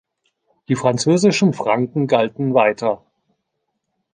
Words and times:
Die 0.67 0.73
französischen 0.75 1.53
Franken 1.53 2.07
galten 2.07 2.55
weiter. 2.55 3.05